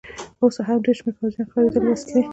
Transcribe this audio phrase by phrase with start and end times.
[0.41, 2.21] اوس هم ډېر شمېر پوځیان ښکارېدل، وسلې.